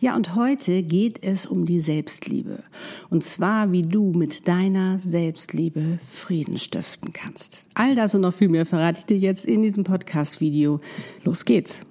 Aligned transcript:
Ja, 0.00 0.14
und 0.14 0.34
heute 0.36 0.82
geht 0.82 1.24
es 1.24 1.44
um 1.44 1.64
die 1.64 1.80
Selbstliebe. 1.80 2.62
Und 3.10 3.24
zwar, 3.24 3.72
wie 3.72 3.82
du 3.82 4.12
mit 4.12 4.46
deiner 4.46 4.98
Selbstliebe 4.98 5.98
Frieden 6.08 6.56
stiften 6.56 7.12
kannst. 7.12 7.68
All 7.74 7.94
das 7.96 8.14
und 8.14 8.20
noch 8.20 8.34
viel 8.34 8.48
mehr 8.48 8.66
verrate 8.66 9.00
ich 9.00 9.06
dir 9.06 9.18
jetzt 9.18 9.44
in 9.44 9.62
diesem 9.62 9.84
Podcast-Video. 9.84 10.80
Los 11.24 11.44
geht's! 11.44 11.84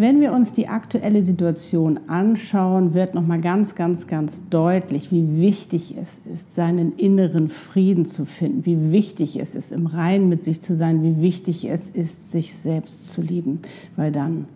Wenn 0.00 0.22
wir 0.22 0.32
uns 0.32 0.54
die 0.54 0.66
aktuelle 0.66 1.22
Situation 1.22 2.00
anschauen, 2.08 2.94
wird 2.94 3.14
nochmal 3.14 3.40
ganz, 3.40 3.74
ganz, 3.74 4.06
ganz 4.06 4.40
deutlich, 4.48 5.12
wie 5.12 5.40
wichtig 5.42 5.94
es 6.00 6.22
ist, 6.32 6.54
seinen 6.54 6.96
inneren 6.96 7.50
Frieden 7.50 8.06
zu 8.06 8.24
finden, 8.24 8.64
wie 8.64 8.92
wichtig 8.92 9.38
es 9.38 9.54
ist, 9.54 9.72
im 9.72 9.86
Reinen 9.86 10.30
mit 10.30 10.42
sich 10.42 10.62
zu 10.62 10.74
sein, 10.74 11.02
wie 11.02 11.20
wichtig 11.20 11.66
es 11.66 11.90
ist, 11.90 12.30
sich 12.30 12.54
selbst 12.54 13.08
zu 13.08 13.20
lieben, 13.20 13.60
weil 13.96 14.10
dann 14.10 14.46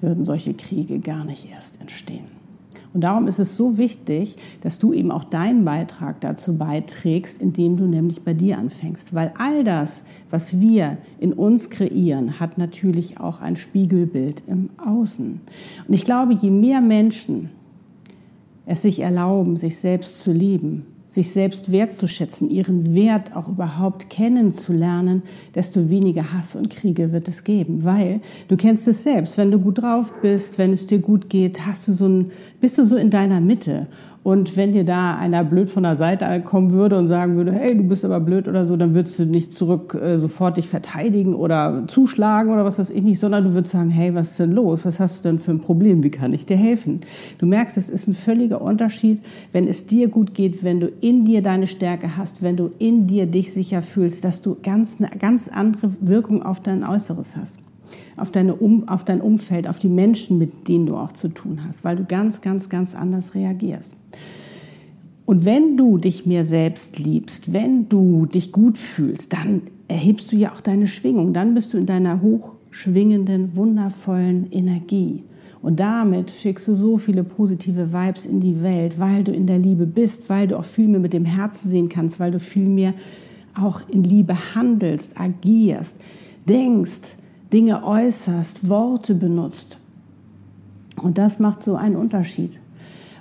würden 0.00 0.24
solche 0.24 0.54
Kriege 0.54 0.98
gar 0.98 1.24
nicht 1.24 1.50
erst 1.50 1.80
entstehen. 1.80 2.36
Und 2.96 3.02
darum 3.02 3.28
ist 3.28 3.38
es 3.38 3.58
so 3.58 3.76
wichtig, 3.76 4.36
dass 4.62 4.78
du 4.78 4.94
eben 4.94 5.10
auch 5.10 5.24
deinen 5.24 5.66
Beitrag 5.66 6.18
dazu 6.22 6.56
beiträgst, 6.56 7.42
indem 7.42 7.76
du 7.76 7.84
nämlich 7.84 8.22
bei 8.22 8.32
dir 8.32 8.56
anfängst. 8.56 9.12
Weil 9.12 9.34
all 9.36 9.64
das, 9.64 10.00
was 10.30 10.60
wir 10.60 10.96
in 11.20 11.34
uns 11.34 11.68
kreieren, 11.68 12.40
hat 12.40 12.56
natürlich 12.56 13.20
auch 13.20 13.42
ein 13.42 13.56
Spiegelbild 13.56 14.42
im 14.46 14.70
Außen. 14.78 15.40
Und 15.86 15.94
ich 15.94 16.06
glaube, 16.06 16.32
je 16.32 16.50
mehr 16.50 16.80
Menschen 16.80 17.50
es 18.64 18.80
sich 18.80 19.00
erlauben, 19.00 19.58
sich 19.58 19.78
selbst 19.78 20.22
zu 20.22 20.32
lieben, 20.32 20.86
sich 21.16 21.30
selbst 21.30 21.72
wertzuschätzen, 21.72 22.50
ihren 22.50 22.94
Wert 22.94 23.34
auch 23.34 23.48
überhaupt 23.48 24.10
kennenzulernen, 24.10 25.22
desto 25.54 25.88
weniger 25.88 26.34
Hass 26.34 26.54
und 26.54 26.68
Kriege 26.68 27.10
wird 27.10 27.26
es 27.26 27.42
geben. 27.42 27.84
Weil 27.84 28.20
du 28.48 28.56
kennst 28.58 28.86
es 28.86 29.02
selbst, 29.02 29.38
wenn 29.38 29.50
du 29.50 29.58
gut 29.58 29.78
drauf 29.78 30.12
bist, 30.20 30.58
wenn 30.58 30.74
es 30.74 30.86
dir 30.86 30.98
gut 30.98 31.30
geht, 31.30 31.66
hast 31.66 31.88
du 31.88 31.92
so 31.94 32.06
ein, 32.06 32.32
bist 32.60 32.76
du 32.76 32.84
so 32.84 32.96
in 32.96 33.08
deiner 33.08 33.40
Mitte. 33.40 33.86
Und 34.26 34.56
wenn 34.56 34.72
dir 34.72 34.82
da 34.82 35.14
einer 35.14 35.44
blöd 35.44 35.70
von 35.70 35.84
der 35.84 35.94
Seite 35.94 36.40
kommen 36.40 36.72
würde 36.72 36.98
und 36.98 37.06
sagen 37.06 37.36
würde, 37.36 37.52
hey, 37.52 37.76
du 37.76 37.84
bist 37.84 38.04
aber 38.04 38.18
blöd 38.18 38.48
oder 38.48 38.66
so, 38.66 38.76
dann 38.76 38.92
würdest 38.92 39.20
du 39.20 39.24
nicht 39.24 39.52
zurück 39.52 39.94
äh, 39.94 40.18
sofort 40.18 40.56
dich 40.56 40.66
verteidigen 40.66 41.32
oder 41.32 41.84
zuschlagen 41.86 42.52
oder 42.52 42.64
was 42.64 42.80
weiß 42.80 42.90
ich 42.90 43.04
nicht, 43.04 43.20
sondern 43.20 43.44
du 43.44 43.54
würdest 43.54 43.74
sagen, 43.74 43.88
hey, 43.88 44.16
was 44.16 44.32
ist 44.32 44.40
denn 44.40 44.50
los? 44.50 44.84
Was 44.84 44.98
hast 44.98 45.24
du 45.24 45.28
denn 45.28 45.38
für 45.38 45.52
ein 45.52 45.60
Problem? 45.60 46.02
Wie 46.02 46.10
kann 46.10 46.32
ich 46.32 46.44
dir 46.44 46.56
helfen? 46.56 47.02
Du 47.38 47.46
merkst, 47.46 47.76
es 47.76 47.88
ist 47.88 48.08
ein 48.08 48.14
völliger 48.14 48.60
Unterschied, 48.60 49.20
wenn 49.52 49.68
es 49.68 49.86
dir 49.86 50.08
gut 50.08 50.34
geht, 50.34 50.64
wenn 50.64 50.80
du 50.80 50.88
in 51.00 51.24
dir 51.24 51.40
deine 51.40 51.68
Stärke 51.68 52.16
hast, 52.16 52.42
wenn 52.42 52.56
du 52.56 52.72
in 52.80 53.06
dir 53.06 53.26
dich 53.26 53.52
sicher 53.52 53.80
fühlst, 53.80 54.24
dass 54.24 54.42
du 54.42 54.56
ganz, 54.60 54.96
eine 54.98 55.16
ganz 55.20 55.46
andere 55.46 55.92
Wirkung 56.00 56.42
auf 56.42 56.58
dein 56.58 56.82
Äußeres 56.82 57.36
hast 57.36 57.65
auf, 58.16 58.30
deine 58.30 58.54
um, 58.54 58.88
auf 58.88 59.04
dein 59.04 59.20
Umfeld, 59.20 59.68
auf 59.68 59.78
die 59.78 59.88
Menschen, 59.88 60.38
mit 60.38 60.68
denen 60.68 60.86
du 60.86 60.96
auch 60.96 61.12
zu 61.12 61.28
tun 61.28 61.60
hast, 61.66 61.84
weil 61.84 61.96
du 61.96 62.04
ganz, 62.04 62.40
ganz, 62.40 62.68
ganz 62.68 62.94
anders 62.94 63.34
reagierst. 63.34 63.96
Und 65.26 65.44
wenn 65.44 65.76
du 65.76 65.98
dich 65.98 66.24
mehr 66.24 66.44
selbst 66.44 66.98
liebst, 66.98 67.52
wenn 67.52 67.88
du 67.88 68.26
dich 68.26 68.52
gut 68.52 68.78
fühlst, 68.78 69.32
dann 69.32 69.62
erhebst 69.88 70.30
du 70.30 70.36
ja 70.36 70.52
auch 70.52 70.60
deine 70.60 70.86
Schwingung. 70.86 71.32
Dann 71.32 71.54
bist 71.54 71.74
du 71.74 71.78
in 71.78 71.86
deiner 71.86 72.22
hochschwingenden, 72.22 73.56
wundervollen 73.56 74.50
Energie. 74.52 75.24
Und 75.62 75.80
damit 75.80 76.30
schickst 76.30 76.68
du 76.68 76.74
so 76.74 76.96
viele 76.96 77.24
positive 77.24 77.92
Vibes 77.92 78.24
in 78.24 78.40
die 78.40 78.62
Welt, 78.62 79.00
weil 79.00 79.24
du 79.24 79.32
in 79.32 79.48
der 79.48 79.58
Liebe 79.58 79.84
bist, 79.84 80.28
weil 80.30 80.46
du 80.46 80.58
auch 80.58 80.64
viel 80.64 80.86
mehr 80.86 81.00
mit 81.00 81.12
dem 81.12 81.24
Herzen 81.24 81.70
sehen 81.70 81.88
kannst, 81.88 82.20
weil 82.20 82.30
du 82.30 82.38
viel 82.38 82.68
mehr 82.68 82.94
auch 83.60 83.80
in 83.88 84.04
Liebe 84.04 84.54
handelst, 84.54 85.18
agierst, 85.18 85.96
denkst, 86.48 87.16
Dinge 87.52 87.84
äußerst, 87.84 88.68
Worte 88.68 89.14
benutzt. 89.14 89.78
Und 91.00 91.18
das 91.18 91.38
macht 91.38 91.62
so 91.62 91.76
einen 91.76 91.96
Unterschied. 91.96 92.58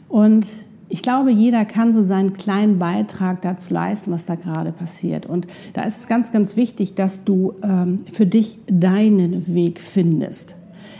Und 0.09 0.46
ich 0.88 1.02
glaube, 1.02 1.31
jeder 1.31 1.66
kann 1.66 1.94
so 1.94 2.03
seinen 2.03 2.34
kleinen 2.34 2.80
Beitrag 2.80 3.41
dazu 3.41 3.74
leisten, 3.74 4.12
was 4.12 4.25
da 4.25 4.36
gerade 4.36 4.72
passiert. 4.72 5.25
Und 5.25 5.47
da 5.74 5.84
ist 5.84 6.02
es 6.02 6.08
ganz, 6.08 6.31
ganz 6.31 6.56
wichtig, 6.56 6.94
dass 6.94 7.24
du 7.24 7.53
ähm, 7.63 8.06
für 8.13 8.25
dich 8.25 8.59
deinen 8.68 9.53
Weg 9.53 9.81
findest. 9.81 10.56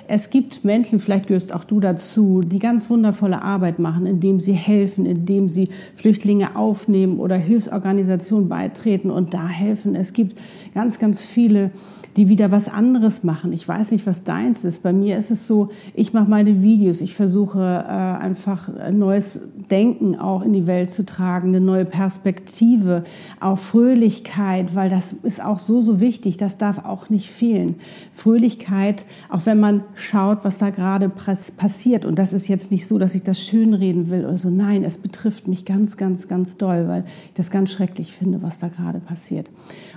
Es 0.07 0.30
gibt 0.30 0.63
Menschen, 0.63 1.00
vielleicht 1.00 1.28
gehörst 1.28 1.52
auch 1.52 1.63
du 1.63 1.80
dazu, 1.80 2.42
die 2.42 2.59
ganz 2.59 2.90
wundervolle 2.90 3.42
Arbeit 3.42 3.80
machen, 3.80 4.06
indem 4.06 4.40
sie 4.40 4.53
helfen, 4.53 5.06
indem 5.06 5.50
sie 5.50 5.69
Flüchtlinge 5.96 6.56
aufnehmen 6.56 7.19
oder 7.19 7.38
Hilfsorganisationen 7.38 8.47
beitreten 8.47 9.09
und 9.09 9.34
da 9.34 9.47
helfen. 9.47 9.96
Es 9.96 10.13
gibt 10.13 10.38
ganz, 10.75 11.00
ganz 11.00 11.24
viele 11.24 11.72
die 12.15 12.29
wieder 12.29 12.51
was 12.51 12.69
anderes 12.69 13.23
machen. 13.23 13.51
Ich 13.51 13.67
weiß 13.67 13.91
nicht, 13.91 14.07
was 14.07 14.23
deins 14.23 14.63
ist. 14.63 14.83
Bei 14.83 14.93
mir 14.93 15.17
ist 15.17 15.31
es 15.31 15.47
so, 15.47 15.69
ich 15.93 16.13
mache 16.13 16.29
meine 16.29 16.61
Videos, 16.61 17.01
ich 17.01 17.13
versuche 17.13 17.59
äh, 17.59 17.91
einfach 17.91 18.69
ein 18.73 18.99
neues 18.99 19.39
Denken 19.69 20.17
auch 20.17 20.41
in 20.41 20.53
die 20.53 20.65
Welt 20.65 20.89
zu 20.91 21.05
tragen, 21.05 21.49
eine 21.49 21.59
neue 21.59 21.83
Perspektive, 21.83 23.03
auch 23.41 23.57
Fröhlichkeit, 23.57 24.75
weil 24.75 24.89
das 24.89 25.11
ist 25.11 25.43
auch 25.43 25.59
so, 25.59 25.81
so 25.81 25.99
wichtig, 25.99 26.37
das 26.37 26.57
darf 26.57 26.85
auch 26.85 27.09
nicht 27.09 27.29
fehlen. 27.29 27.75
Fröhlichkeit, 28.13 29.03
auch 29.29 29.45
wenn 29.45 29.59
man 29.59 29.83
schaut, 29.95 30.45
was 30.45 30.57
da 30.57 30.69
gerade 30.69 31.09
passiert. 31.09 32.05
Und 32.05 32.17
das 32.17 32.31
ist 32.31 32.47
jetzt 32.47 32.71
nicht 32.71 32.87
so, 32.87 32.97
dass 32.97 33.13
ich 33.13 33.23
das 33.23 33.41
schönreden 33.41 34.09
will 34.09 34.23
oder 34.25 34.37
so. 34.37 34.49
Nein, 34.49 34.85
es 34.85 34.97
betrifft 34.97 35.49
mich 35.49 35.65
ganz, 35.65 35.97
ganz, 35.97 36.29
ganz 36.29 36.55
doll, 36.55 36.87
weil 36.87 37.03
ich 37.27 37.33
das 37.33 37.51
ganz 37.51 37.71
schrecklich 37.71 38.13
finde, 38.13 38.41
was 38.41 38.57
da 38.57 38.69
gerade 38.69 38.99
passiert. 38.99 39.49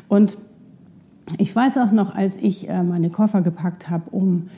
Und 0.08 0.36
ich 1.36 1.54
weiß 1.54 1.78
auch 1.78 1.92
noch, 1.92 2.14
als 2.14 2.36
ich 2.36 2.68
äh, 2.68 2.82
meine 2.82 3.10
Koffer 3.10 3.42
gepackt 3.42 3.90
habe, 3.90 4.10
um 4.10 4.48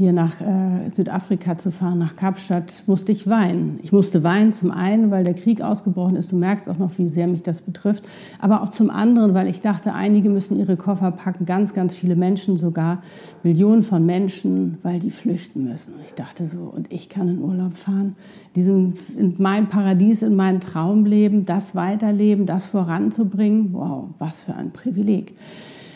hier 0.00 0.14
nach 0.14 0.40
äh, 0.40 0.88
Südafrika 0.94 1.58
zu 1.58 1.70
fahren, 1.70 1.98
nach 1.98 2.16
Kapstadt, 2.16 2.72
musste 2.86 3.12
ich 3.12 3.26
weinen. 3.28 3.80
Ich 3.82 3.92
musste 3.92 4.24
weinen 4.24 4.50
zum 4.50 4.70
einen, 4.70 5.10
weil 5.10 5.24
der 5.24 5.34
Krieg 5.34 5.60
ausgebrochen 5.60 6.16
ist. 6.16 6.32
Du 6.32 6.36
merkst 6.36 6.70
auch 6.70 6.78
noch, 6.78 6.96
wie 6.96 7.06
sehr 7.06 7.26
mich 7.26 7.42
das 7.42 7.60
betrifft. 7.60 8.02
Aber 8.38 8.62
auch 8.62 8.70
zum 8.70 8.88
anderen, 8.88 9.34
weil 9.34 9.46
ich 9.46 9.60
dachte, 9.60 9.92
einige 9.92 10.30
müssen 10.30 10.58
ihre 10.58 10.78
Koffer 10.78 11.10
packen, 11.10 11.44
ganz, 11.44 11.74
ganz 11.74 11.94
viele 11.94 12.16
Menschen 12.16 12.56
sogar, 12.56 13.02
Millionen 13.42 13.82
von 13.82 14.06
Menschen, 14.06 14.78
weil 14.82 15.00
die 15.00 15.10
flüchten 15.10 15.68
müssen. 15.68 15.92
Und 15.92 16.00
ich 16.06 16.14
dachte 16.14 16.46
so, 16.46 16.60
und 16.60 16.90
ich 16.90 17.10
kann 17.10 17.28
in 17.28 17.42
Urlaub 17.42 17.74
fahren, 17.74 18.16
diesen, 18.56 18.94
in 19.18 19.34
mein 19.36 19.68
Paradies, 19.68 20.22
in 20.22 20.34
mein 20.34 20.60
Traumleben, 20.60 21.44
das 21.44 21.74
weiterleben, 21.74 22.46
das 22.46 22.64
voranzubringen. 22.64 23.74
Wow, 23.74 24.14
was 24.18 24.44
für 24.44 24.54
ein 24.54 24.70
Privileg. 24.70 25.34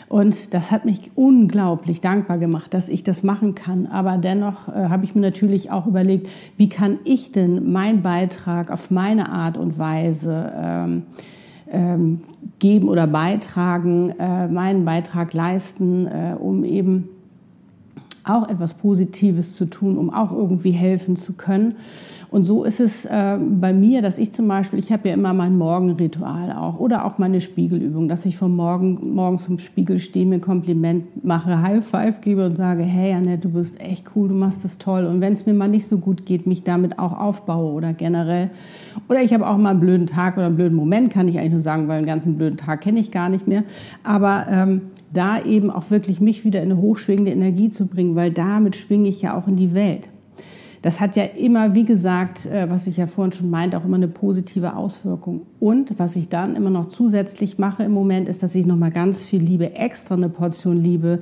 Und 0.07 0.53
das 0.53 0.71
hat 0.71 0.85
mich 0.85 1.11
unglaublich 1.15 1.99
dankbar 1.99 2.37
gemacht, 2.37 2.73
dass 2.73 2.89
ich 2.89 3.03
das 3.03 3.23
machen 3.23 3.55
kann. 3.55 3.87
Aber 3.87 4.17
dennoch 4.17 4.67
äh, 4.67 4.89
habe 4.89 5.03
ich 5.03 5.15
mir 5.15 5.21
natürlich 5.21 5.71
auch 5.71 5.87
überlegt, 5.87 6.29
wie 6.57 6.69
kann 6.69 6.99
ich 7.03 7.31
denn 7.31 7.71
meinen 7.71 8.01
Beitrag 8.01 8.71
auf 8.71 8.91
meine 8.91 9.29
Art 9.29 9.57
und 9.57 9.79
Weise 9.79 10.53
ähm, 10.55 11.03
ähm, 11.71 12.21
geben 12.59 12.87
oder 12.87 13.07
beitragen, 13.07 14.11
äh, 14.19 14.47
meinen 14.47 14.85
Beitrag 14.85 15.33
leisten, 15.33 16.07
äh, 16.07 16.35
um 16.39 16.63
eben 16.63 17.09
auch 18.23 18.47
etwas 18.49 18.73
Positives 18.73 19.55
zu 19.55 19.65
tun, 19.65 19.97
um 19.97 20.13
auch 20.13 20.31
irgendwie 20.31 20.71
helfen 20.71 21.15
zu 21.15 21.33
können. 21.33 21.75
Und 22.35 22.43
so 22.43 22.65
ist 22.65 22.81
es 22.81 23.05
äh, 23.05 23.37
bei 23.39 23.71
mir, 23.71 24.01
dass 24.01 24.17
ich 24.17 24.33
zum 24.33 24.49
Beispiel, 24.49 24.77
ich 24.77 24.91
habe 24.91 25.07
ja 25.07 25.13
immer 25.13 25.33
mein 25.33 25.57
Morgenritual 25.57 26.51
auch 26.51 26.81
oder 26.81 27.05
auch 27.05 27.17
meine 27.17 27.39
Spiegelübung, 27.39 28.09
dass 28.09 28.25
ich 28.25 28.35
vom 28.35 28.57
Morgen 28.57 29.13
morgens 29.13 29.45
zum 29.45 29.57
Spiegel 29.57 29.99
stehe, 29.99 30.25
mir 30.25 30.39
Kompliment 30.39 31.23
mache, 31.23 31.61
High 31.61 31.85
Five 31.85 32.19
gebe 32.19 32.45
und 32.45 32.57
sage, 32.57 32.83
hey 32.83 33.13
Annette, 33.13 33.47
du 33.47 33.53
bist 33.53 33.79
echt 33.79 34.11
cool, 34.13 34.27
du 34.27 34.35
machst 34.35 34.65
das 34.65 34.77
toll. 34.77 35.05
Und 35.05 35.21
wenn 35.21 35.31
es 35.31 35.45
mir 35.45 35.53
mal 35.53 35.69
nicht 35.69 35.87
so 35.87 35.97
gut 35.97 36.25
geht, 36.25 36.45
mich 36.45 36.63
damit 36.63 36.99
auch 36.99 37.17
aufbaue 37.17 37.71
oder 37.71 37.93
generell. 37.93 38.49
Oder 39.07 39.21
ich 39.21 39.33
habe 39.33 39.47
auch 39.47 39.55
mal 39.55 39.69
einen 39.69 39.79
blöden 39.79 40.07
Tag 40.07 40.35
oder 40.35 40.47
einen 40.47 40.57
blöden 40.57 40.75
Moment, 40.75 41.11
kann 41.11 41.29
ich 41.29 41.39
eigentlich 41.39 41.53
nur 41.53 41.61
sagen, 41.61 41.87
weil 41.87 41.99
einen 41.99 42.05
ganzen 42.05 42.35
blöden 42.35 42.57
Tag 42.57 42.81
kenne 42.81 42.99
ich 42.99 43.11
gar 43.11 43.29
nicht 43.29 43.47
mehr. 43.47 43.63
Aber 44.03 44.45
ähm, 44.51 44.81
da 45.13 45.41
eben 45.41 45.71
auch 45.71 45.89
wirklich 45.89 46.19
mich 46.19 46.43
wieder 46.43 46.61
in 46.61 46.69
eine 46.69 46.81
hochschwingende 46.81 47.31
Energie 47.31 47.69
zu 47.69 47.87
bringen, 47.87 48.15
weil 48.15 48.31
damit 48.31 48.75
schwinge 48.75 49.07
ich 49.07 49.21
ja 49.21 49.37
auch 49.37 49.47
in 49.47 49.55
die 49.55 49.73
Welt. 49.73 50.09
Das 50.85 50.99
hat 50.99 51.15
ja 51.15 51.23
immer, 51.23 51.73
wie 51.73 51.83
gesagt, 51.83 52.45
äh, 52.45 52.69
was 52.69 52.85
ich 52.85 52.97
ja 52.97 53.07
vorhin 53.07 53.33
schon 53.33 53.49
meinte, 53.49 53.75
auch 53.75 53.85
immer 53.85 53.95
eine 53.95 54.07
positive 54.07 54.75
Auswirkung. 54.75 55.41
Und 55.59 55.97
was 55.97 56.15
ich 56.15 56.29
dann 56.29 56.55
immer 56.55 56.69
noch 56.69 56.89
zusätzlich 56.89 57.57
mache 57.57 57.81
im 57.81 57.91
Moment, 57.91 58.29
ist, 58.29 58.43
dass 58.43 58.53
ich 58.53 58.67
nochmal 58.67 58.91
ganz 58.91 59.25
viel 59.25 59.41
Liebe, 59.41 59.73
extra 59.73 60.13
eine 60.13 60.29
Portion 60.29 60.83
Liebe 60.83 61.21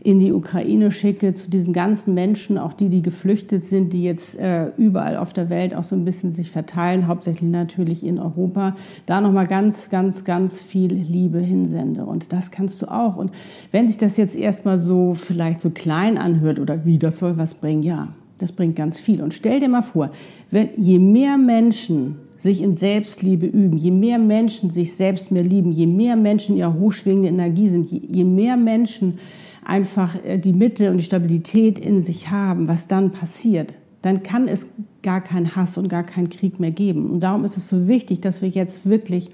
in 0.00 0.20
die 0.20 0.30
Ukraine 0.30 0.92
schicke, 0.92 1.32
zu 1.32 1.50
diesen 1.50 1.72
ganzen 1.72 2.12
Menschen, 2.12 2.58
auch 2.58 2.74
die, 2.74 2.90
die 2.90 3.00
geflüchtet 3.00 3.64
sind, 3.64 3.94
die 3.94 4.04
jetzt 4.04 4.38
äh, 4.38 4.72
überall 4.76 5.16
auf 5.16 5.32
der 5.32 5.48
Welt 5.48 5.74
auch 5.74 5.84
so 5.84 5.96
ein 5.96 6.04
bisschen 6.04 6.34
sich 6.34 6.50
verteilen, 6.50 7.08
hauptsächlich 7.08 7.50
natürlich 7.50 8.04
in 8.04 8.18
Europa, 8.18 8.76
da 9.06 9.22
nochmal 9.22 9.46
ganz, 9.46 9.88
ganz, 9.88 10.24
ganz 10.24 10.60
viel 10.60 10.92
Liebe 10.92 11.38
hinsende. 11.38 12.04
Und 12.04 12.34
das 12.34 12.50
kannst 12.50 12.82
du 12.82 12.92
auch. 12.92 13.16
Und 13.16 13.30
wenn 13.72 13.88
sich 13.88 13.96
das 13.96 14.18
jetzt 14.18 14.36
erstmal 14.36 14.78
so 14.78 15.14
vielleicht 15.14 15.62
so 15.62 15.70
klein 15.70 16.18
anhört 16.18 16.58
oder 16.58 16.84
wie, 16.84 16.98
das 16.98 17.18
soll 17.18 17.38
was 17.38 17.54
bringen, 17.54 17.82
ja, 17.82 18.08
das 18.38 18.52
bringt 18.52 18.76
ganz 18.76 18.98
viel. 18.98 19.22
Und 19.22 19.34
stell 19.34 19.60
dir 19.60 19.68
mal 19.68 19.82
vor, 19.82 20.10
wenn 20.50 20.68
je 20.76 20.98
mehr 20.98 21.36
Menschen 21.36 22.16
sich 22.38 22.62
in 22.62 22.76
Selbstliebe 22.76 23.46
üben, 23.46 23.76
je 23.76 23.90
mehr 23.90 24.18
Menschen 24.18 24.70
sich 24.70 24.94
selbst 24.94 25.30
mehr 25.30 25.42
lieben, 25.42 25.72
je 25.72 25.86
mehr 25.86 26.16
Menschen 26.16 26.56
ja 26.56 26.72
hochschwingende 26.72 27.28
Energie 27.28 27.68
sind, 27.68 27.90
je, 27.90 28.24
mehr 28.24 28.56
Menschen 28.56 29.18
einfach 29.64 30.14
äh, 30.24 30.38
die 30.38 30.52
Mitte 30.52 30.90
und 30.90 30.98
die 30.98 31.04
Stabilität 31.04 31.78
in 31.78 32.00
sich 32.00 32.30
haben, 32.30 32.68
was 32.68 32.86
dann 32.86 33.10
passiert, 33.10 33.74
dann 34.02 34.22
kann 34.22 34.46
es 34.46 34.66
gar 35.02 35.20
keinen 35.20 35.56
Hass 35.56 35.76
und 35.76 35.88
gar 35.88 36.04
keinen 36.04 36.30
Krieg 36.30 36.60
mehr 36.60 36.70
geben. 36.70 37.10
Und 37.10 37.20
darum 37.20 37.44
ist 37.44 37.56
es 37.56 37.68
so 37.68 37.88
wichtig, 37.88 38.20
dass 38.20 38.40
wir 38.40 38.48
jetzt 38.48 38.88
wirklich 38.88 39.30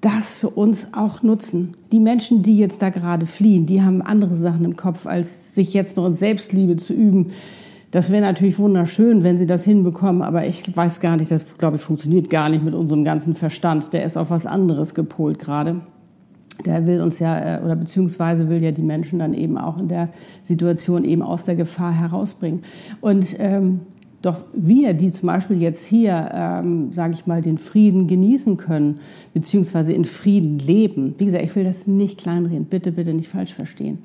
das 0.00 0.34
für 0.34 0.50
uns 0.50 0.88
auch 0.92 1.22
nutzen. 1.22 1.74
Die 1.92 2.00
Menschen, 2.00 2.42
die 2.42 2.56
jetzt 2.56 2.82
da 2.82 2.88
gerade 2.88 3.26
fliehen, 3.26 3.66
die 3.66 3.82
haben 3.82 4.02
andere 4.02 4.34
Sachen 4.34 4.64
im 4.64 4.76
Kopf, 4.76 5.06
als 5.06 5.54
sich 5.54 5.74
jetzt 5.74 5.96
noch 5.96 6.06
in 6.06 6.14
Selbstliebe 6.14 6.76
zu 6.76 6.92
üben. 6.92 7.32
Das 7.90 8.10
wäre 8.10 8.22
natürlich 8.22 8.58
wunderschön, 8.58 9.24
wenn 9.24 9.38
sie 9.38 9.46
das 9.46 9.64
hinbekommen, 9.64 10.22
aber 10.22 10.46
ich 10.46 10.76
weiß 10.76 11.00
gar 11.00 11.16
nicht, 11.16 11.30
das 11.30 11.42
glaube 11.58 11.76
ich 11.76 11.82
funktioniert 11.82 12.30
gar 12.30 12.48
nicht 12.48 12.64
mit 12.64 12.74
unserem 12.74 13.04
ganzen 13.04 13.34
Verstand. 13.34 13.92
Der 13.92 14.04
ist 14.04 14.16
auf 14.16 14.30
was 14.30 14.46
anderes 14.46 14.94
gepolt 14.94 15.38
gerade 15.38 15.80
der 16.64 16.86
will 16.86 17.00
uns 17.00 17.18
ja, 17.18 17.56
äh, 17.56 17.62
oder 17.62 17.76
beziehungsweise 17.76 18.48
will 18.48 18.62
ja 18.62 18.72
die 18.72 18.82
Menschen 18.82 19.18
dann 19.18 19.34
eben 19.34 19.58
auch 19.58 19.78
in 19.78 19.88
der 19.88 20.08
Situation 20.44 21.04
eben 21.04 21.22
aus 21.22 21.44
der 21.44 21.56
Gefahr 21.56 21.92
herausbringen. 21.92 22.62
Und 23.00 23.36
ähm, 23.38 23.80
doch 24.22 24.42
wir, 24.52 24.92
die 24.92 25.12
zum 25.12 25.28
Beispiel 25.28 25.60
jetzt 25.60 25.84
hier, 25.84 26.30
ähm, 26.34 26.92
sage 26.92 27.14
ich 27.14 27.26
mal, 27.26 27.40
den 27.40 27.56
Frieden 27.56 28.06
genießen 28.06 28.58
können, 28.58 29.00
beziehungsweise 29.32 29.92
in 29.92 30.04
Frieden 30.04 30.58
leben, 30.58 31.14
wie 31.18 31.24
gesagt, 31.24 31.44
ich 31.44 31.56
will 31.56 31.64
das 31.64 31.86
nicht 31.86 32.18
kleinreden, 32.18 32.66
bitte, 32.66 32.92
bitte 32.92 33.14
nicht 33.14 33.28
falsch 33.28 33.54
verstehen. 33.54 33.98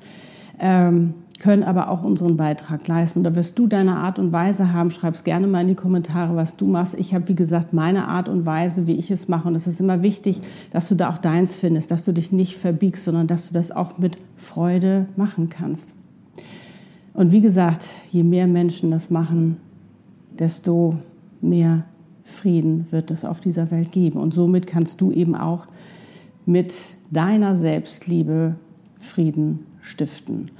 Ähm, 0.58 1.14
können 1.38 1.62
aber 1.62 1.90
auch 1.90 2.02
unseren 2.02 2.36
Beitrag 2.36 2.88
leisten. 2.88 3.22
da 3.22 3.34
wirst 3.34 3.58
du 3.58 3.66
deine 3.66 3.96
Art 3.96 4.18
und 4.18 4.32
Weise 4.32 4.72
haben. 4.72 4.90
Schreib 4.90 5.14
es 5.14 5.24
gerne 5.24 5.46
mal 5.46 5.60
in 5.60 5.68
die 5.68 5.74
Kommentare, 5.74 6.34
was 6.34 6.56
du 6.56 6.66
machst. 6.66 6.94
Ich 6.94 7.14
habe, 7.14 7.28
wie 7.28 7.34
gesagt, 7.34 7.72
meine 7.72 8.08
Art 8.08 8.28
und 8.28 8.46
Weise, 8.46 8.86
wie 8.86 8.94
ich 8.94 9.10
es 9.10 9.28
mache. 9.28 9.48
Und 9.48 9.54
es 9.54 9.66
ist 9.66 9.80
immer 9.80 10.02
wichtig, 10.02 10.40
dass 10.70 10.88
du 10.88 10.94
da 10.94 11.10
auch 11.10 11.18
deins 11.18 11.54
findest, 11.54 11.90
dass 11.90 12.04
du 12.04 12.12
dich 12.12 12.32
nicht 12.32 12.56
verbiegst, 12.56 13.04
sondern 13.04 13.26
dass 13.26 13.48
du 13.48 13.54
das 13.54 13.70
auch 13.70 13.98
mit 13.98 14.16
Freude 14.36 15.06
machen 15.16 15.50
kannst. 15.50 15.92
Und 17.12 17.32
wie 17.32 17.40
gesagt, 17.40 17.86
je 18.10 18.22
mehr 18.22 18.46
Menschen 18.46 18.90
das 18.90 19.10
machen, 19.10 19.58
desto 20.38 20.96
mehr 21.40 21.84
Frieden 22.24 22.86
wird 22.90 23.10
es 23.10 23.24
auf 23.24 23.40
dieser 23.40 23.70
Welt 23.70 23.92
geben. 23.92 24.18
Und 24.18 24.34
somit 24.34 24.66
kannst 24.66 25.00
du 25.00 25.12
eben 25.12 25.34
auch 25.34 25.66
mit 26.44 26.74
deiner 27.10 27.56
Selbstliebe 27.56 28.56
Frieden 28.98 29.60
stiften. 29.86 30.50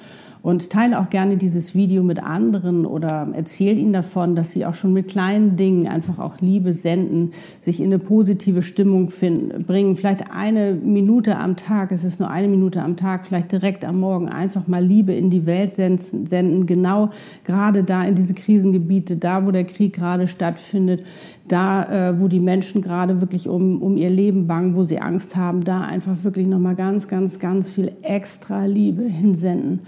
Und 0.46 0.70
teile 0.70 1.00
auch 1.00 1.10
gerne 1.10 1.38
dieses 1.38 1.74
Video 1.74 2.04
mit 2.04 2.22
anderen 2.22 2.86
oder 2.86 3.26
erzähl 3.32 3.76
ihnen 3.78 3.92
davon, 3.92 4.36
dass 4.36 4.52
sie 4.52 4.64
auch 4.64 4.76
schon 4.76 4.92
mit 4.92 5.08
kleinen 5.08 5.56
Dingen 5.56 5.88
einfach 5.88 6.20
auch 6.20 6.40
Liebe 6.40 6.72
senden, 6.72 7.32
sich 7.62 7.80
in 7.80 7.86
eine 7.86 7.98
positive 7.98 8.62
Stimmung 8.62 9.10
finden, 9.10 9.64
bringen. 9.64 9.96
Vielleicht 9.96 10.30
eine 10.30 10.72
Minute 10.74 11.36
am 11.36 11.56
Tag, 11.56 11.90
es 11.90 12.04
ist 12.04 12.20
nur 12.20 12.30
eine 12.30 12.46
Minute 12.46 12.80
am 12.80 12.96
Tag, 12.96 13.26
vielleicht 13.26 13.50
direkt 13.50 13.84
am 13.84 13.98
Morgen 13.98 14.28
einfach 14.28 14.68
mal 14.68 14.84
Liebe 14.84 15.12
in 15.14 15.30
die 15.30 15.46
Welt 15.46 15.72
senden. 15.72 16.66
Genau 16.66 17.10
gerade 17.42 17.82
da 17.82 18.04
in 18.04 18.14
diese 18.14 18.34
Krisengebiete, 18.34 19.16
da 19.16 19.44
wo 19.44 19.50
der 19.50 19.64
Krieg 19.64 19.94
gerade 19.96 20.28
stattfindet, 20.28 21.04
da 21.48 22.10
äh, 22.10 22.20
wo 22.20 22.28
die 22.28 22.38
Menschen 22.38 22.82
gerade 22.82 23.20
wirklich 23.20 23.48
um, 23.48 23.82
um 23.82 23.96
ihr 23.96 24.10
Leben 24.10 24.46
bangen, 24.46 24.76
wo 24.76 24.84
sie 24.84 25.00
Angst 25.00 25.34
haben, 25.34 25.64
da 25.64 25.80
einfach 25.80 26.22
wirklich 26.22 26.46
nochmal 26.46 26.76
ganz, 26.76 27.08
ganz, 27.08 27.40
ganz 27.40 27.72
viel 27.72 27.90
extra 28.02 28.64
Liebe 28.66 29.02
hinsenden. 29.02 29.80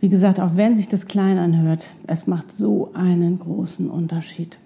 Wie 0.00 0.08
gesagt, 0.08 0.40
auch 0.40 0.56
wenn 0.56 0.76
sich 0.76 0.88
das 0.88 1.06
klein 1.06 1.38
anhört, 1.38 1.84
es 2.06 2.26
macht 2.26 2.52
so 2.52 2.90
einen 2.94 3.38
großen 3.38 3.88
Unterschied. 3.88 4.58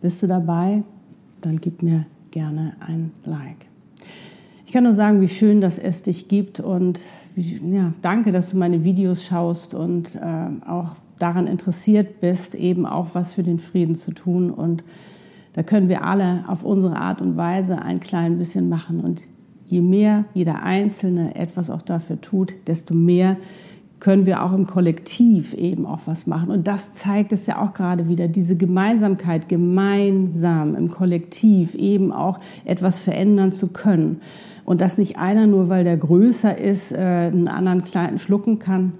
Bist 0.00 0.22
du 0.22 0.26
dabei? 0.26 0.82
Dann 1.40 1.60
gib 1.60 1.82
mir 1.82 2.06
gerne 2.30 2.74
ein 2.80 3.10
Like. 3.24 3.66
Ich 4.66 4.72
kann 4.72 4.84
nur 4.84 4.92
sagen, 4.92 5.20
wie 5.20 5.28
schön, 5.28 5.60
dass 5.60 5.78
es 5.78 6.02
dich 6.02 6.28
gibt 6.28 6.60
und 6.60 7.00
ja, 7.36 7.92
danke, 8.02 8.32
dass 8.32 8.50
du 8.50 8.56
meine 8.56 8.84
Videos 8.84 9.24
schaust 9.24 9.74
und 9.74 10.14
äh, 10.14 10.68
auch 10.68 10.96
daran 11.18 11.46
interessiert 11.46 12.20
bist, 12.20 12.54
eben 12.54 12.86
auch 12.86 13.08
was 13.14 13.32
für 13.32 13.42
den 13.42 13.58
Frieden 13.58 13.94
zu 13.94 14.12
tun. 14.12 14.50
Und 14.50 14.84
da 15.52 15.62
können 15.62 15.88
wir 15.88 16.04
alle 16.04 16.44
auf 16.48 16.64
unsere 16.64 16.96
Art 16.96 17.20
und 17.20 17.36
Weise 17.36 17.80
ein 17.80 18.00
klein 18.00 18.38
bisschen 18.38 18.68
machen. 18.68 19.00
Und 19.00 19.22
je 19.66 19.80
mehr 19.80 20.24
jeder 20.34 20.62
Einzelne 20.62 21.34
etwas 21.34 21.70
auch 21.70 21.82
dafür 21.82 22.20
tut, 22.20 22.54
desto 22.66 22.94
mehr 22.94 23.36
können 24.04 24.26
wir 24.26 24.42
auch 24.42 24.52
im 24.52 24.66
Kollektiv 24.66 25.54
eben 25.54 25.86
auch 25.86 26.00
was 26.04 26.26
machen. 26.26 26.50
Und 26.50 26.66
das 26.66 26.92
zeigt 26.92 27.32
es 27.32 27.46
ja 27.46 27.62
auch 27.62 27.72
gerade 27.72 28.06
wieder, 28.06 28.28
diese 28.28 28.54
Gemeinsamkeit, 28.54 29.48
gemeinsam 29.48 30.74
im 30.74 30.90
Kollektiv 30.90 31.74
eben 31.74 32.12
auch 32.12 32.38
etwas 32.66 32.98
verändern 32.98 33.52
zu 33.52 33.68
können. 33.68 34.20
Und 34.66 34.82
dass 34.82 34.98
nicht 34.98 35.18
einer 35.18 35.46
nur, 35.46 35.70
weil 35.70 35.84
der 35.84 35.96
größer 35.96 36.58
ist, 36.58 36.92
äh, 36.92 36.96
einen 36.96 37.48
anderen 37.48 37.84
kleinen 37.84 38.18
schlucken 38.18 38.58
kann. 38.58 38.92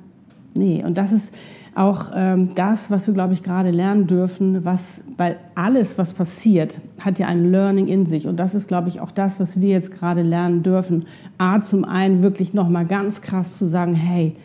Nee, 0.54 0.82
und 0.82 0.96
das 0.96 1.12
ist 1.12 1.34
auch 1.74 2.10
ähm, 2.14 2.50
das, 2.54 2.90
was 2.90 3.06
wir, 3.06 3.14
glaube 3.14 3.34
ich, 3.34 3.42
gerade 3.42 3.70
lernen 3.70 4.06
dürfen, 4.06 4.64
was, 4.64 4.80
weil 5.16 5.36
alles, 5.54 5.98
was 5.98 6.12
passiert, 6.12 6.78
hat 7.00 7.18
ja 7.18 7.26
ein 7.26 7.50
Learning 7.50 7.88
in 7.88 8.06
sich. 8.06 8.26
Und 8.26 8.36
das 8.36 8.54
ist, 8.54 8.68
glaube 8.68 8.88
ich, 8.88 9.00
auch 9.00 9.10
das, 9.10 9.40
was 9.40 9.60
wir 9.60 9.70
jetzt 9.70 9.92
gerade 9.92 10.22
lernen 10.22 10.62
dürfen. 10.62 11.06
A, 11.38 11.62
zum 11.62 11.84
einen 11.84 12.22
wirklich 12.22 12.54
nochmal 12.54 12.86
ganz 12.86 13.22
krass 13.22 13.58
zu 13.58 13.66
sagen, 13.66 13.94
hey, 13.94 14.36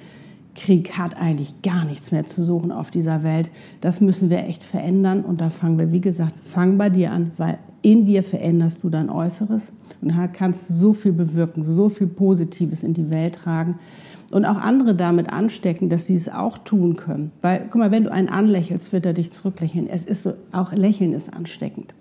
Krieg 0.55 0.97
hat 0.97 1.15
eigentlich 1.15 1.61
gar 1.61 1.85
nichts 1.85 2.11
mehr 2.11 2.25
zu 2.25 2.43
suchen 2.43 2.71
auf 2.71 2.89
dieser 2.89 3.23
Welt. 3.23 3.51
Das 3.81 4.01
müssen 4.01 4.29
wir 4.29 4.39
echt 4.39 4.63
verändern. 4.63 5.21
Und 5.21 5.39
da 5.39 5.49
fangen 5.49 5.77
wir, 5.77 5.91
wie 5.91 6.01
gesagt, 6.01 6.33
fang 6.45 6.77
bei 6.77 6.89
dir 6.89 7.11
an, 7.11 7.31
weil 7.37 7.59
in 7.81 8.05
dir 8.05 8.23
veränderst 8.23 8.83
du 8.83 8.89
dein 8.89 9.09
Äußeres 9.09 9.71
und 10.01 10.13
kannst 10.33 10.67
so 10.67 10.93
viel 10.93 11.13
bewirken, 11.13 11.63
so 11.63 11.89
viel 11.89 12.07
Positives 12.07 12.83
in 12.83 12.93
die 12.93 13.09
Welt 13.09 13.35
tragen 13.35 13.75
und 14.31 14.45
auch 14.45 14.57
andere 14.57 14.95
damit 14.95 15.31
anstecken, 15.31 15.89
dass 15.89 16.05
sie 16.05 16.15
es 16.15 16.29
auch 16.29 16.57
tun 16.59 16.95
können. 16.95 17.31
Weil, 17.41 17.67
guck 17.69 17.75
mal, 17.75 17.91
wenn 17.91 18.03
du 18.03 18.11
einen 18.11 18.29
anlächelst, 18.29 18.93
wird 18.93 19.05
er 19.05 19.13
dich 19.13 19.31
zurücklächeln. 19.31 19.87
Es 19.87 20.05
ist 20.05 20.23
so, 20.23 20.33
auch 20.51 20.73
Lächeln 20.73 21.13
ist 21.13 21.33
ansteckend. 21.33 21.93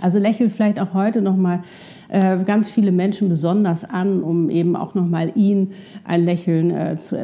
Also 0.00 0.18
lächel 0.18 0.48
vielleicht 0.48 0.80
auch 0.80 0.92
heute 0.92 1.22
nochmal 1.22 1.62
äh, 2.08 2.42
ganz 2.44 2.68
viele 2.68 2.90
Menschen 2.90 3.28
besonders 3.28 3.84
an, 3.84 4.22
um 4.22 4.50
eben 4.50 4.74
auch 4.76 4.94
nochmal 4.94 5.32
ihn 5.36 5.72
ein 6.04 6.24
Lächeln 6.24 6.70
äh, 6.70 6.98
zu 6.98 7.16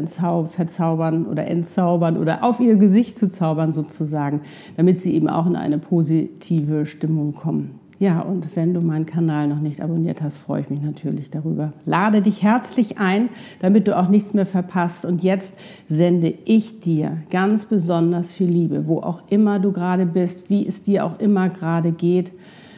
verzaubern 0.49 1.27
oder 1.27 1.47
entzaubern 1.49 2.17
oder 2.17 2.45
auf 2.45 2.61
ihr 2.61 2.77
Gesicht 2.77 3.19
zu 3.19 3.29
zaubern 3.29 3.73
sozusagen, 3.73 4.43
damit 4.77 5.01
sie 5.01 5.15
eben 5.15 5.29
auch 5.29 5.47
in 5.47 5.57
eine 5.57 5.79
positive 5.79 6.87
Stimmung 6.87 7.35
kommen. 7.35 7.81
Ja, 8.01 8.23
und 8.23 8.57
wenn 8.57 8.73
du 8.73 8.81
meinen 8.81 9.05
Kanal 9.05 9.47
noch 9.47 9.61
nicht 9.61 9.83
abonniert 9.83 10.23
hast, 10.23 10.39
freue 10.39 10.63
ich 10.63 10.71
mich 10.71 10.81
natürlich 10.81 11.29
darüber. 11.31 11.75
Lade 11.85 12.23
dich 12.23 12.43
herzlich 12.43 12.97
ein, 12.97 13.29
damit 13.59 13.87
du 13.87 13.97
auch 13.97 14.09
nichts 14.09 14.33
mehr 14.33 14.47
verpasst. 14.47 15.05
Und 15.05 15.23
jetzt 15.23 15.55
sende 15.87 16.33
ich 16.47 16.81
dir 16.81 17.19
ganz 17.29 17.67
besonders 17.67 18.33
viel 18.33 18.49
Liebe, 18.49 18.87
wo 18.87 19.01
auch 19.01 19.21
immer 19.29 19.59
du 19.59 19.73
gerade 19.73 20.07
bist, 20.07 20.49
wie 20.49 20.67
es 20.67 20.83
dir 20.83 21.05
auch 21.05 21.21
immer 21.21 21.51
gerade 21.51 21.93
geht. 21.93 22.33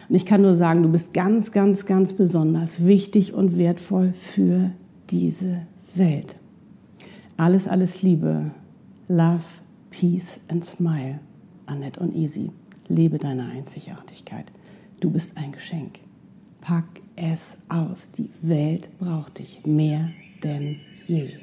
Und 0.08 0.16
ich 0.16 0.26
kann 0.26 0.42
nur 0.42 0.56
sagen, 0.56 0.82
du 0.82 0.88
bist 0.88 1.14
ganz, 1.14 1.52
ganz, 1.52 1.86
ganz 1.86 2.12
besonders 2.12 2.84
wichtig 2.84 3.32
und 3.32 3.56
wertvoll 3.56 4.14
für 4.14 4.72
diese 5.08 5.58
Welt. 5.94 6.34
Alles, 7.36 7.68
alles 7.68 8.02
Liebe. 8.02 8.50
Love, 9.06 9.44
Peace 9.90 10.40
and 10.48 10.64
Smile. 10.64 11.20
Annette 11.66 12.00
und 12.00 12.12
Easy. 12.16 12.50
Lebe 12.88 13.18
deine 13.18 13.44
Einzigartigkeit. 13.44 14.46
Du 15.02 15.10
bist 15.10 15.36
ein 15.36 15.50
Geschenk. 15.50 15.98
Pack 16.60 16.84
es 17.16 17.56
aus. 17.68 18.08
Die 18.16 18.30
Welt 18.40 18.88
braucht 19.00 19.40
dich 19.40 19.66
mehr 19.66 20.10
denn 20.44 20.78
je. 21.08 21.38